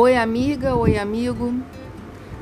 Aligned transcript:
Oi, 0.00 0.16
amiga, 0.16 0.76
oi, 0.76 0.96
amigo. 0.96 1.52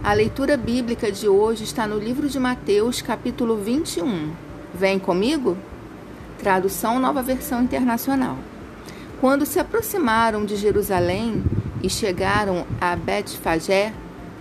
A 0.05 0.13
leitura 0.13 0.58
bíblica 0.58 1.10
de 1.10 1.26
hoje 1.26 1.65
está 1.65 1.87
no 1.87 1.99
livro 1.99 2.29
de 2.29 2.39
Mateus, 2.39 3.01
capítulo 3.01 3.57
21. 3.57 4.31
Vem 4.75 4.99
comigo? 4.99 5.57
Tradução 6.39 7.00
Nova 7.00 7.23
Versão 7.23 7.63
Internacional. 7.63 8.37
Quando 9.23 9.47
se 9.47 9.59
aproximaram 9.59 10.45
de 10.45 10.55
Jerusalém 10.55 11.43
e 11.83 11.89
chegaram 11.89 12.66
a 12.79 12.95
Betfagé, 12.95 13.91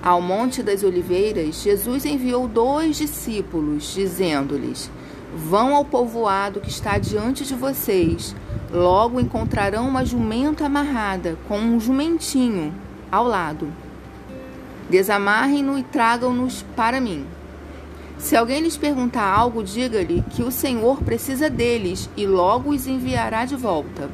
ao 0.03 0.21
Monte 0.21 0.61
das 0.61 0.83
Oliveiras, 0.83 1.63
Jesus 1.63 2.03
enviou 2.03 2.49
dois 2.49 2.97
discípulos, 2.97 3.93
dizendo-lhes: 3.93 4.91
Vão 5.33 5.73
ao 5.73 5.85
povoado 5.85 6.59
que 6.59 6.69
está 6.69 6.97
diante 6.97 7.45
de 7.45 7.55
vocês. 7.55 8.35
Logo 8.69 9.21
encontrarão 9.21 9.87
uma 9.87 10.03
jumenta 10.03 10.65
amarrada 10.65 11.37
com 11.47 11.57
um 11.57 11.79
jumentinho 11.79 12.73
ao 13.15 13.27
lado. 13.27 13.71
Desamarrem-no 14.89 15.77
e 15.79 15.83
tragam-nos 15.83 16.63
para 16.75 17.01
mim. 17.01 17.25
Se 18.17 18.35
alguém 18.35 18.61
lhes 18.61 18.77
perguntar 18.77 19.25
algo, 19.25 19.63
diga-lhe 19.63 20.23
que 20.31 20.43
o 20.43 20.51
Senhor 20.51 21.03
precisa 21.03 21.49
deles 21.49 22.09
e 22.15 22.25
logo 22.25 22.69
os 22.69 22.87
enviará 22.87 23.45
de 23.45 23.55
volta. 23.55 24.09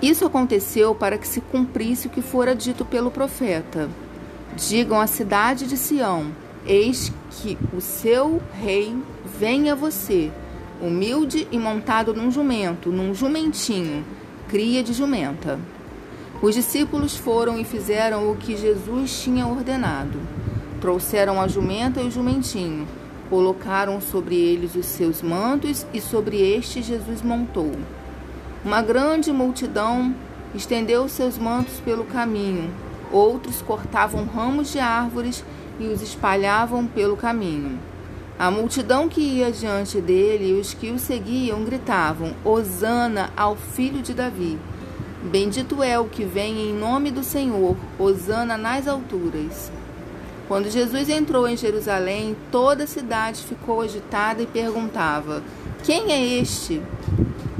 Isso 0.00 0.24
aconteceu 0.24 0.94
para 0.94 1.18
que 1.18 1.26
se 1.26 1.40
cumprisse 1.40 2.06
o 2.06 2.10
que 2.10 2.22
fora 2.22 2.54
dito 2.54 2.84
pelo 2.84 3.10
profeta. 3.10 3.90
Digam 4.56 5.00
à 5.00 5.06
cidade 5.06 5.66
de 5.66 5.76
Sião: 5.76 6.32
Eis 6.64 7.12
que 7.30 7.58
o 7.76 7.80
seu 7.80 8.40
rei 8.60 8.96
vem 9.38 9.70
a 9.70 9.74
você, 9.74 10.30
humilde 10.80 11.48
e 11.50 11.58
montado 11.58 12.14
num 12.14 12.30
jumento, 12.30 12.90
num 12.90 13.12
jumentinho, 13.12 14.04
cria 14.48 14.82
de 14.82 14.92
jumenta. 14.92 15.58
Os 16.40 16.54
discípulos 16.54 17.16
foram 17.16 17.58
e 17.58 17.64
fizeram 17.64 18.30
o 18.30 18.36
que 18.36 18.56
Jesus 18.56 19.22
tinha 19.22 19.44
ordenado. 19.44 20.20
Trouxeram 20.80 21.40
a 21.40 21.48
jumenta 21.48 22.00
e 22.00 22.06
o 22.06 22.10
jumentinho, 22.12 22.86
colocaram 23.28 24.00
sobre 24.00 24.36
eles 24.36 24.76
os 24.76 24.86
seus 24.86 25.20
mantos 25.20 25.84
e 25.92 26.00
sobre 26.00 26.40
este 26.40 26.80
Jesus 26.80 27.22
montou. 27.22 27.72
Uma 28.64 28.80
grande 28.80 29.32
multidão 29.32 30.14
estendeu 30.54 31.08
seus 31.08 31.36
mantos 31.36 31.80
pelo 31.80 32.04
caminho. 32.04 32.70
Outros 33.10 33.60
cortavam 33.60 34.24
ramos 34.24 34.70
de 34.70 34.78
árvores 34.78 35.44
e 35.80 35.88
os 35.88 36.02
espalhavam 36.02 36.86
pelo 36.86 37.16
caminho. 37.16 37.80
A 38.38 38.48
multidão 38.48 39.08
que 39.08 39.20
ia 39.20 39.50
diante 39.50 40.00
dele 40.00 40.50
e 40.50 40.60
os 40.60 40.72
que 40.72 40.92
o 40.92 41.00
seguiam 41.00 41.64
gritavam: 41.64 42.32
Hosana 42.44 43.30
ao 43.36 43.56
filho 43.56 44.00
de 44.00 44.14
Davi. 44.14 44.56
Bendito 45.22 45.82
é 45.82 45.98
o 45.98 46.04
que 46.04 46.24
vem 46.24 46.70
em 46.70 46.72
nome 46.72 47.10
do 47.10 47.24
Senhor, 47.24 47.76
hosana 47.98 48.56
nas 48.56 48.86
alturas. 48.86 49.70
Quando 50.46 50.70
Jesus 50.70 51.08
entrou 51.08 51.48
em 51.48 51.56
Jerusalém, 51.56 52.36
toda 52.52 52.84
a 52.84 52.86
cidade 52.86 53.42
ficou 53.42 53.80
agitada 53.80 54.42
e 54.42 54.46
perguntava: 54.46 55.42
Quem 55.82 56.12
é 56.12 56.24
este? 56.40 56.80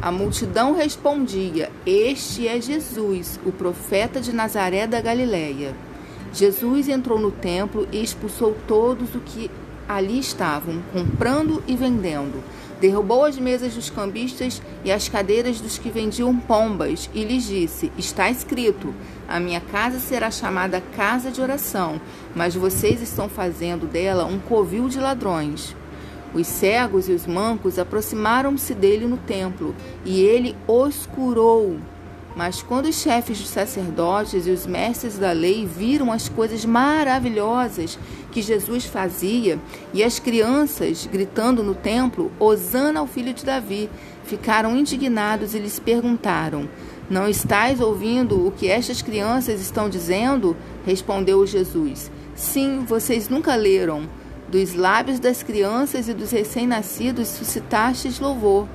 A 0.00 0.12
multidão 0.12 0.72
respondia: 0.72 1.68
Este 1.84 2.46
é 2.46 2.60
Jesus, 2.60 3.40
o 3.44 3.50
profeta 3.50 4.20
de 4.20 4.32
Nazaré 4.32 4.86
da 4.86 5.00
Galileia. 5.00 5.74
Jesus 6.32 6.88
entrou 6.88 7.18
no 7.18 7.32
templo 7.32 7.88
e 7.90 8.00
expulsou 8.00 8.56
todos 8.68 9.16
os 9.16 9.22
que 9.24 9.50
ali 9.88 10.20
estavam, 10.20 10.80
comprando 10.92 11.60
e 11.66 11.74
vendendo 11.74 12.40
Derrubou 12.80 13.24
as 13.24 13.36
mesas 13.36 13.74
dos 13.74 13.90
cambistas 13.90 14.62
e 14.84 14.92
as 14.92 15.08
cadeiras 15.08 15.60
dos 15.60 15.78
que 15.78 15.90
vendiam 15.90 16.36
pombas 16.36 17.10
e 17.12 17.24
lhes 17.24 17.44
disse: 17.44 17.90
Está 17.98 18.30
escrito: 18.30 18.94
A 19.28 19.40
minha 19.40 19.60
casa 19.60 19.98
será 19.98 20.30
chamada 20.30 20.80
casa 20.80 21.30
de 21.30 21.40
oração, 21.40 22.00
mas 22.36 22.54
vocês 22.54 23.02
estão 23.02 23.28
fazendo 23.28 23.86
dela 23.86 24.24
um 24.24 24.38
covil 24.38 24.88
de 24.88 25.00
ladrões. 25.00 25.74
Os 26.32 26.46
cegos 26.46 27.08
e 27.08 27.12
os 27.12 27.26
mancos 27.26 27.78
aproximaram-se 27.78 28.74
dele 28.74 29.06
no 29.06 29.16
templo 29.16 29.74
e 30.04 30.20
ele 30.20 30.54
os 30.66 31.06
curou. 31.06 31.78
Mas 32.38 32.62
quando 32.62 32.86
os 32.86 32.94
chefes 32.94 33.40
dos 33.40 33.48
sacerdotes 33.48 34.46
e 34.46 34.50
os 34.52 34.64
mestres 34.64 35.18
da 35.18 35.32
lei 35.32 35.66
viram 35.66 36.12
as 36.12 36.28
coisas 36.28 36.64
maravilhosas 36.64 37.98
que 38.30 38.40
Jesus 38.40 38.84
fazia 38.84 39.58
e 39.92 40.04
as 40.04 40.20
crianças 40.20 41.08
gritando 41.10 41.64
no 41.64 41.74
templo, 41.74 42.30
Hosana 42.38 43.00
ao 43.00 43.08
filho 43.08 43.34
de 43.34 43.44
Davi, 43.44 43.90
ficaram 44.22 44.76
indignados 44.76 45.52
e 45.52 45.58
lhes 45.58 45.80
perguntaram: 45.80 46.68
Não 47.10 47.28
estais 47.28 47.80
ouvindo 47.80 48.46
o 48.46 48.52
que 48.52 48.70
estas 48.70 49.02
crianças 49.02 49.60
estão 49.60 49.88
dizendo? 49.88 50.56
Respondeu 50.86 51.44
Jesus: 51.44 52.08
Sim, 52.36 52.84
vocês 52.86 53.28
nunca 53.28 53.56
leram. 53.56 54.08
Dos 54.48 54.74
lábios 54.74 55.18
das 55.18 55.42
crianças 55.42 56.08
e 56.08 56.14
dos 56.14 56.30
recém-nascidos 56.30 57.26
suscitastes 57.26 58.20
louvor 58.20 58.68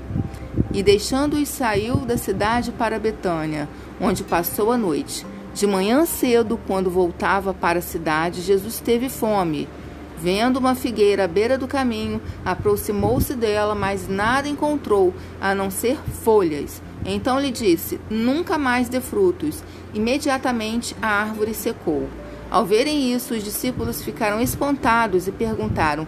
e 0.74 0.82
deixando-os 0.82 1.48
saiu 1.48 1.98
da 1.98 2.18
cidade 2.18 2.72
para 2.72 3.00
Betânia, 3.00 3.70
onde 4.02 4.24
passou 4.24 4.72
a 4.72 4.78
noite. 4.78 5.26
De 5.54 5.68
manhã 5.68 6.04
cedo, 6.06 6.60
quando 6.66 6.90
voltava 6.90 7.54
para 7.54 7.78
a 7.78 7.82
cidade, 7.82 8.42
Jesus 8.42 8.80
teve 8.80 9.08
fome. 9.08 9.70
Vendo 10.18 10.58
uma 10.58 10.74
figueira 10.74 11.26
à 11.26 11.28
beira 11.28 11.58
do 11.58 11.68
caminho, 11.68 12.20
aproximou-se 12.44 13.36
dela, 13.36 13.76
mas 13.76 14.08
nada 14.08 14.48
encontrou, 14.48 15.14
a 15.40 15.54
não 15.54 15.70
ser 15.70 15.98
folhas. 16.24 16.82
Então 17.06 17.40
lhe 17.40 17.52
disse: 17.52 18.00
Nunca 18.10 18.58
mais 18.58 18.90
dê 18.90 19.00
frutos. 19.00 19.64
Imediatamente 19.94 20.96
a 21.02 21.08
árvore 21.08 21.54
secou. 21.54 22.10
Ao 22.50 22.66
verem 22.66 23.14
isso, 23.14 23.34
os 23.34 23.44
discípulos 23.44 24.02
ficaram 24.02 24.40
espantados 24.40 25.28
e 25.28 25.32
perguntaram: 25.32 26.08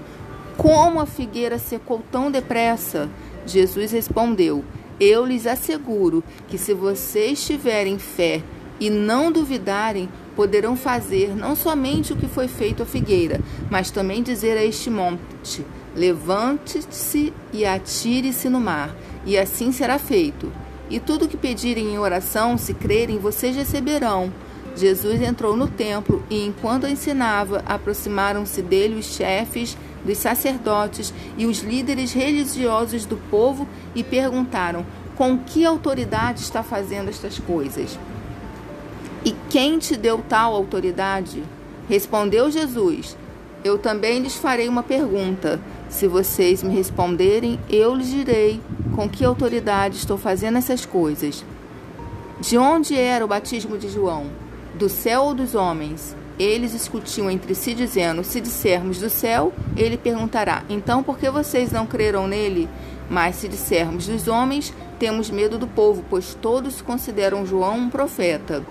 Como 0.58 1.00
a 1.00 1.06
figueira 1.06 1.60
secou 1.60 2.02
tão 2.12 2.32
depressa? 2.32 3.10
Jesus 3.46 3.92
respondeu: 3.92 4.64
Eu 5.00 5.26
lhes 5.26 5.46
asseguro 5.46 6.24
que 6.48 6.58
se 6.58 6.74
vocês 6.74 7.46
tiverem 7.46 8.00
fé 8.00 8.42
e 8.80 8.90
não 8.90 9.32
duvidarem, 9.32 10.10
poderão 10.36 10.76
fazer 10.76 11.36
não 11.36 11.56
somente 11.56 12.14
o 12.14 12.16
que 12.16 12.28
foi 12.28 12.48
feito 12.48 12.84
à 12.84 12.86
figueira, 12.86 13.40
mas 13.70 13.90
também 13.90 14.22
dizer 14.22 14.58
a 14.58 14.64
este 14.64 14.90
monte: 14.90 15.66
Levante-se 15.96 17.34
e 17.54 17.66
atire-se 17.66 18.50
no 18.50 18.60
mar, 18.60 18.96
e 19.26 19.38
assim 19.38 19.72
será 19.72 19.98
feito. 19.98 20.52
E 20.90 21.00
tudo 21.00 21.28
que 21.28 21.38
pedirem 21.38 21.94
em 21.94 21.98
oração, 21.98 22.58
se 22.58 22.74
crerem, 22.74 23.18
vocês 23.18 23.56
receberão. 23.56 24.32
Jesus 24.76 25.22
entrou 25.22 25.56
no 25.56 25.68
templo 25.68 26.24
e, 26.30 26.46
enquanto 26.46 26.86
ensinava, 26.86 27.64
aproximaram-se 27.66 28.62
dele 28.62 28.96
os 28.96 29.06
chefes 29.06 29.78
dos 30.06 30.18
sacerdotes 30.18 31.14
e 31.38 31.46
os 31.46 31.60
líderes 31.60 32.14
religiosos 32.14 33.06
do 33.06 33.18
povo 33.30 33.68
e 33.94 34.04
perguntaram: 34.04 34.86
Com 35.16 35.38
que 35.38 35.66
autoridade 35.66 36.42
está 36.42 36.64
fazendo 36.64 37.10
estas 37.10 37.40
coisas? 37.40 37.98
E 39.26 39.36
quem 39.50 39.80
te 39.80 39.98
deu 39.98 40.24
tal 40.30 40.54
autoridade? 40.54 41.44
Respondeu 41.90 42.52
Jesus: 42.52 43.18
Eu 43.64 43.78
também 43.78 44.20
lhes 44.20 44.36
farei 44.36 44.70
uma 44.70 44.84
pergunta. 44.84 45.60
Se 45.90 46.08
vocês 46.08 46.62
me 46.62 46.74
responderem, 46.74 47.60
eu 47.70 47.96
lhes 47.96 48.10
direi 48.10 48.62
com 48.96 49.10
que 49.10 49.26
autoridade 49.26 49.98
estou 49.98 50.18
fazendo 50.18 50.58
essas 50.58 50.86
coisas. 50.86 51.44
De 52.40 52.58
onde 52.58 52.98
era 52.98 53.24
o 53.24 53.28
batismo 53.28 53.78
de 53.78 53.90
João? 53.90 54.28
Do 54.76 54.90
céu 54.90 55.24
ou 55.24 55.34
dos 55.34 55.56
homens? 55.56 56.16
Eles 56.38 56.74
discutiam 56.74 57.30
entre 57.32 57.56
si, 57.56 57.74
dizendo: 57.74 58.24
Se 58.24 58.42
dissermos 58.42 59.00
do 59.00 59.10
céu, 59.10 59.54
ele 59.78 59.98
perguntará: 59.98 60.64
Então 60.70 61.02
por 61.02 61.18
que 61.18 61.30
vocês 61.30 61.72
não 61.72 61.88
creram 61.88 62.28
nele? 62.28 62.70
Mas 63.10 63.36
se 63.36 63.48
dissermos 63.48 64.08
dos 64.08 64.28
homens, 64.28 64.74
temos 65.00 65.30
medo 65.30 65.58
do 65.58 65.68
povo, 65.68 66.04
pois 66.10 66.34
todos 66.34 66.82
consideram 66.82 67.46
João 67.46 67.78
um 67.78 67.90
profeta. 67.90 68.64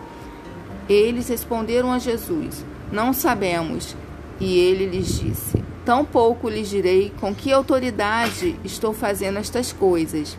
Eles 0.88 1.28
responderam 1.28 1.90
a 1.92 1.98
Jesus: 1.98 2.64
Não 2.92 3.12
sabemos. 3.12 3.96
E 4.40 4.58
ele 4.58 4.86
lhes 4.86 5.18
disse: 5.20 5.62
Tampouco 5.84 6.48
lhes 6.48 6.68
direi 6.68 7.12
com 7.20 7.34
que 7.34 7.52
autoridade 7.52 8.56
estou 8.64 8.92
fazendo 8.92 9.38
estas 9.38 9.72
coisas. 9.72 10.36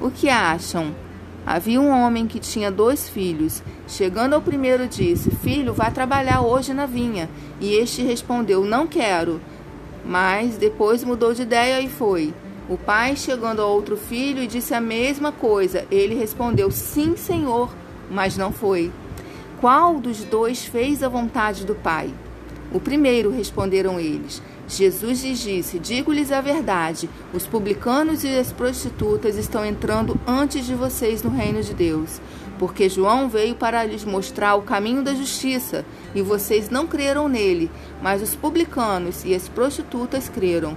O 0.00 0.10
que 0.10 0.28
acham? 0.28 0.94
Havia 1.46 1.80
um 1.80 1.90
homem 1.90 2.26
que 2.26 2.38
tinha 2.38 2.70
dois 2.70 3.08
filhos. 3.08 3.62
Chegando 3.86 4.34
ao 4.34 4.42
primeiro, 4.42 4.86
disse: 4.86 5.30
Filho, 5.30 5.72
vá 5.72 5.90
trabalhar 5.90 6.42
hoje 6.42 6.74
na 6.74 6.86
vinha. 6.86 7.28
E 7.60 7.74
este 7.74 8.02
respondeu: 8.02 8.64
Não 8.64 8.86
quero. 8.86 9.40
Mas 10.04 10.56
depois 10.56 11.04
mudou 11.04 11.32
de 11.32 11.42
ideia 11.42 11.80
e 11.80 11.88
foi. 11.88 12.34
O 12.68 12.76
pai, 12.76 13.16
chegando 13.16 13.62
ao 13.62 13.70
outro 13.70 13.96
filho, 13.96 14.46
disse 14.46 14.74
a 14.74 14.80
mesma 14.80 15.32
coisa. 15.32 15.86
Ele 15.90 16.14
respondeu: 16.14 16.70
Sim, 16.70 17.16
senhor, 17.16 17.70
mas 18.10 18.36
não 18.36 18.52
foi. 18.52 18.92
Qual 19.60 19.98
dos 19.98 20.22
dois 20.22 20.64
fez 20.64 21.02
a 21.02 21.08
vontade 21.08 21.64
do 21.64 21.74
pai? 21.74 22.12
O 22.72 22.78
primeiro, 22.78 23.30
responderam 23.30 23.98
eles. 23.98 24.42
Jesus 24.68 25.24
lhes 25.24 25.38
disse: 25.38 25.78
Digo-lhes 25.78 26.30
a 26.30 26.40
verdade: 26.42 27.08
os 27.32 27.46
publicanos 27.46 28.22
e 28.22 28.28
as 28.28 28.52
prostitutas 28.52 29.36
estão 29.36 29.64
entrando 29.64 30.20
antes 30.26 30.66
de 30.66 30.74
vocês 30.74 31.22
no 31.22 31.30
reino 31.30 31.62
de 31.62 31.72
Deus. 31.72 32.20
Porque 32.58 32.88
João 32.88 33.28
veio 33.28 33.54
para 33.54 33.84
lhes 33.84 34.04
mostrar 34.04 34.56
o 34.56 34.62
caminho 34.62 35.02
da 35.02 35.14
justiça, 35.14 35.84
e 36.14 36.20
vocês 36.20 36.68
não 36.68 36.86
creram 36.86 37.28
nele, 37.28 37.70
mas 38.02 38.20
os 38.20 38.34
publicanos 38.34 39.24
e 39.24 39.34
as 39.34 39.48
prostitutas 39.48 40.28
creram. 40.28 40.76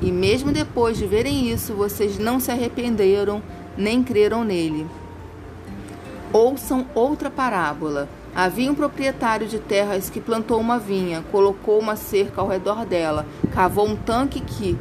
E 0.00 0.12
mesmo 0.12 0.52
depois 0.52 0.96
de 0.96 1.06
verem 1.06 1.50
isso, 1.50 1.74
vocês 1.74 2.18
não 2.18 2.38
se 2.38 2.50
arrependeram 2.50 3.42
nem 3.76 4.02
creram 4.02 4.44
nele. 4.44 4.86
Ouçam 6.32 6.86
outra 6.94 7.30
parábola. 7.30 8.08
Havia 8.34 8.72
um 8.72 8.74
proprietário 8.74 9.46
de 9.46 9.58
terras 9.58 10.08
que 10.08 10.20
plantou 10.20 10.58
uma 10.58 10.78
vinha, 10.78 11.22
colocou 11.30 11.78
uma 11.78 11.96
cerca 11.96 12.40
ao 12.40 12.48
redor 12.48 12.86
dela, 12.86 13.26
cavou 13.52 13.86
um 13.86 13.94
tanque 13.94 14.40
que 14.40 14.78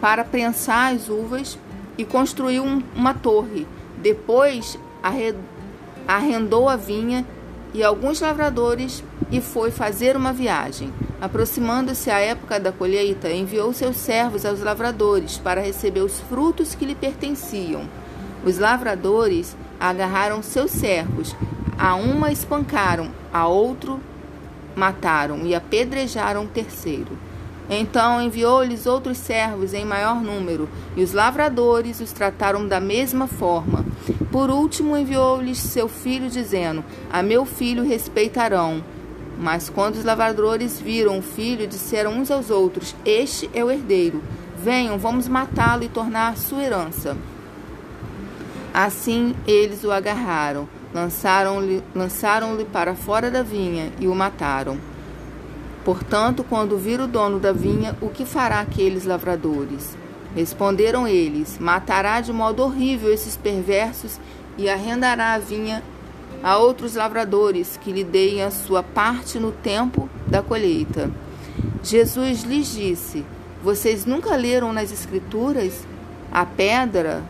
para 0.00 0.24
prensar 0.24 0.92
as 0.92 1.08
uvas 1.08 1.56
e 1.96 2.04
construiu 2.04 2.64
um, 2.64 2.82
uma 2.94 3.14
torre. 3.14 3.66
Depois 3.98 4.76
arrendou 6.06 6.68
a 6.68 6.74
vinha 6.74 7.24
e 7.72 7.82
alguns 7.82 8.20
lavradores 8.20 9.04
e 9.30 9.40
foi 9.40 9.70
fazer 9.70 10.16
uma 10.16 10.32
viagem. 10.32 10.92
Aproximando-se 11.20 12.10
a 12.10 12.18
época 12.18 12.58
da 12.58 12.72
colheita, 12.72 13.30
enviou 13.30 13.72
seus 13.72 13.96
servos 13.96 14.44
aos 14.44 14.60
lavradores 14.60 15.38
para 15.38 15.60
receber 15.60 16.00
os 16.00 16.18
frutos 16.20 16.74
que 16.74 16.84
lhe 16.84 16.94
pertenciam. 16.94 17.88
Os 18.44 18.58
lavradores 18.58 19.56
agarraram 19.80 20.42
seus 20.42 20.70
servos, 20.70 21.34
a 21.78 21.94
uma 21.94 22.30
espancaram, 22.30 23.10
a 23.32 23.46
outro 23.46 24.00
mataram 24.76 25.46
e 25.46 25.54
apedrejaram 25.54 26.44
o 26.44 26.48
terceiro. 26.48 27.18
Então 27.68 28.20
enviou-lhes 28.20 28.86
outros 28.86 29.16
servos 29.16 29.72
em 29.72 29.84
maior 29.84 30.20
número, 30.20 30.68
e 30.96 31.02
os 31.02 31.12
lavradores 31.12 32.00
os 32.00 32.12
trataram 32.12 32.66
da 32.66 32.78
mesma 32.78 33.26
forma. 33.26 33.84
Por 34.30 34.50
último, 34.50 34.96
enviou-lhes 34.96 35.58
seu 35.58 35.88
filho, 35.88 36.28
dizendo: 36.28 36.84
A 37.10 37.22
meu 37.22 37.46
filho 37.46 37.82
respeitarão. 37.82 38.84
Mas 39.38 39.68
quando 39.68 39.96
os 39.96 40.04
lavradores 40.04 40.80
viram 40.80 41.18
o 41.18 41.22
filho, 41.22 41.66
disseram 41.66 42.12
uns 42.12 42.30
aos 42.30 42.50
outros: 42.50 42.94
Este 43.04 43.50
é 43.54 43.64
o 43.64 43.70
herdeiro. 43.70 44.22
Venham, 44.56 44.98
vamos 44.98 45.26
matá-lo 45.26 45.84
e 45.84 45.88
tornar 45.88 46.36
sua 46.36 46.62
herança. 46.62 47.16
Assim 48.72 49.34
eles 49.46 49.84
o 49.84 49.92
agarraram, 49.92 50.68
lançaram-lhe 50.94 51.82
lançaram 51.92 52.56
para 52.72 52.94
fora 52.94 53.30
da 53.30 53.42
vinha 53.42 53.90
e 53.98 54.06
o 54.06 54.14
mataram. 54.14 54.78
Portanto, 55.84 56.44
quando 56.48 56.78
vir 56.78 57.00
o 57.00 57.06
dono 57.06 57.38
da 57.38 57.52
vinha, 57.52 57.94
o 58.00 58.08
que 58.08 58.24
fará 58.24 58.60
aqueles 58.60 59.04
lavradores? 59.04 59.98
Responderam 60.34 61.06
eles: 61.06 61.58
Matará 61.58 62.20
de 62.20 62.32
modo 62.32 62.62
horrível 62.62 63.12
esses 63.12 63.36
perversos 63.36 64.18
e 64.56 64.68
arrendará 64.68 65.34
a 65.34 65.38
vinha 65.38 65.82
a 66.42 66.56
outros 66.58 66.94
lavradores 66.94 67.78
que 67.82 67.92
lhe 67.92 68.04
deem 68.04 68.42
a 68.42 68.50
sua 68.50 68.82
parte 68.82 69.38
no 69.38 69.50
tempo 69.50 70.08
da 70.26 70.42
colheita. 70.42 71.10
Jesus 71.82 72.44
lhes 72.44 72.72
disse: 72.72 73.24
Vocês 73.62 74.06
nunca 74.06 74.36
leram 74.36 74.72
nas 74.72 74.92
Escrituras 74.92 75.86
a 76.32 76.46
pedra 76.46 77.22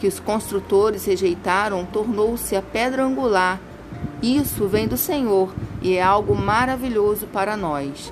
que 0.00 0.08
os 0.08 0.18
construtores 0.18 1.04
rejeitaram 1.04 1.84
tornou-se 1.84 2.56
a 2.56 2.62
pedra 2.62 3.04
angular. 3.04 3.60
Isso 4.22 4.66
vem 4.66 4.88
do 4.88 4.96
Senhor 4.96 5.54
e 5.82 5.94
é 5.94 6.02
algo 6.02 6.34
maravilhoso 6.34 7.26
para 7.26 7.56
nós. 7.56 8.10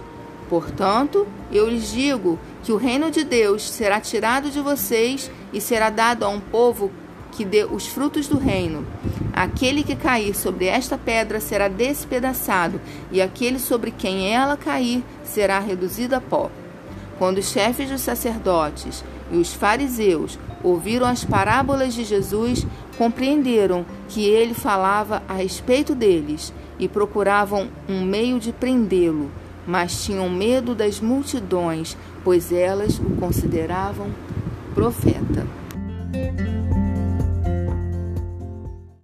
Portanto, 0.50 1.26
eu 1.50 1.68
lhes 1.68 1.90
digo 1.90 2.38
que 2.62 2.72
o 2.72 2.76
reino 2.76 3.10
de 3.10 3.24
Deus 3.24 3.68
será 3.68 4.00
tirado 4.00 4.50
de 4.50 4.60
vocês 4.60 5.30
e 5.52 5.60
será 5.60 5.88
dado 5.88 6.24
a 6.24 6.28
um 6.28 6.40
povo 6.40 6.90
que 7.32 7.44
dê 7.44 7.64
os 7.64 7.86
frutos 7.86 8.28
do 8.28 8.38
reino. 8.38 8.86
Aquele 9.32 9.82
que 9.82 9.96
cair 9.96 10.34
sobre 10.34 10.66
esta 10.66 10.98
pedra 10.98 11.40
será 11.40 11.68
despedaçado, 11.68 12.80
e 13.12 13.22
aquele 13.22 13.58
sobre 13.58 13.90
quem 13.90 14.32
ela 14.32 14.56
cair 14.56 15.04
será 15.22 15.58
reduzido 15.58 16.16
a 16.16 16.20
pó. 16.20 16.50
Quando 17.18 17.38
os 17.38 17.50
chefes 17.50 17.90
dos 17.90 18.00
sacerdotes 18.00 19.04
e 19.30 19.36
os 19.36 19.52
fariseus 19.52 20.38
ouviram 20.62 21.06
as 21.06 21.24
parábolas 21.24 21.94
de 21.94 22.04
Jesus, 22.04 22.66
compreenderam 22.96 23.84
que 24.08 24.24
ele 24.24 24.54
falava 24.54 25.22
a 25.28 25.34
respeito 25.34 25.94
deles 25.94 26.52
e 26.78 26.88
procuravam 26.88 27.68
um 27.88 28.04
meio 28.04 28.38
de 28.38 28.52
prendê-lo, 28.52 29.30
mas 29.66 30.04
tinham 30.04 30.28
medo 30.28 30.74
das 30.74 31.00
multidões, 31.00 31.96
pois 32.24 32.52
elas 32.52 32.98
o 32.98 33.10
consideravam 33.16 34.08
profeta. 34.74 35.46